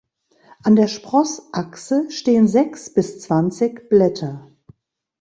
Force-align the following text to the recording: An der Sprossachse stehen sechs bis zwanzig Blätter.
An 0.63 0.75
der 0.75 0.87
Sprossachse 0.87 2.09
stehen 2.09 2.47
sechs 2.47 2.91
bis 2.91 3.19
zwanzig 3.19 3.87
Blätter. 3.87 4.47